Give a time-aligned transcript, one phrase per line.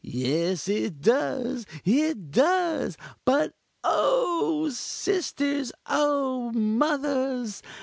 [0.03, 2.97] Yes, it does, it does!
[3.23, 3.53] But
[3.83, 4.67] oh!
[4.73, 6.51] sisters, oh!
[6.53, 7.61] mothers!